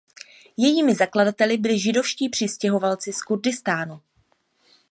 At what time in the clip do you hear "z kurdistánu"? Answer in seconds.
3.13-4.01